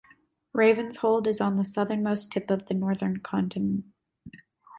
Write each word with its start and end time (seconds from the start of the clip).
Ravenshold 0.57 1.27
is 1.27 1.39
on 1.39 1.57
the 1.57 1.63
southernmost 1.63 2.31
tip 2.31 2.49
of 2.49 2.65
the 2.65 2.73
northern 2.73 3.17
continent. 3.17 3.85